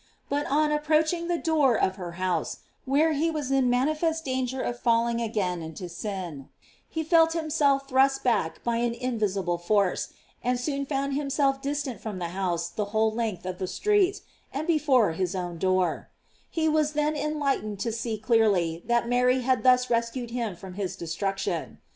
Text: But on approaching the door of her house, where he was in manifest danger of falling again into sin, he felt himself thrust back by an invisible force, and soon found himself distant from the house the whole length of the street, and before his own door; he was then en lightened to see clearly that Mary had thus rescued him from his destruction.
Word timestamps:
But 0.29 0.47
on 0.47 0.71
approaching 0.71 1.27
the 1.27 1.37
door 1.37 1.77
of 1.77 1.97
her 1.97 2.13
house, 2.13 2.61
where 2.85 3.13
he 3.13 3.29
was 3.29 3.51
in 3.51 3.69
manifest 3.69 4.25
danger 4.25 4.59
of 4.59 4.79
falling 4.79 5.21
again 5.21 5.61
into 5.61 5.87
sin, 5.87 6.49
he 6.89 7.03
felt 7.03 7.33
himself 7.33 7.87
thrust 7.87 8.23
back 8.23 8.63
by 8.63 8.77
an 8.77 8.95
invisible 8.95 9.59
force, 9.59 10.11
and 10.43 10.59
soon 10.59 10.87
found 10.87 11.13
himself 11.13 11.61
distant 11.61 12.01
from 12.01 12.17
the 12.17 12.29
house 12.29 12.67
the 12.69 12.85
whole 12.85 13.11
length 13.11 13.45
of 13.45 13.59
the 13.59 13.67
street, 13.67 14.21
and 14.51 14.65
before 14.65 15.11
his 15.11 15.35
own 15.35 15.59
door; 15.59 16.09
he 16.49 16.67
was 16.67 16.93
then 16.93 17.15
en 17.15 17.37
lightened 17.37 17.79
to 17.81 17.91
see 17.91 18.17
clearly 18.17 18.81
that 18.87 19.07
Mary 19.07 19.41
had 19.41 19.61
thus 19.61 19.91
rescued 19.91 20.31
him 20.31 20.55
from 20.55 20.73
his 20.73 20.95
destruction. 20.95 21.77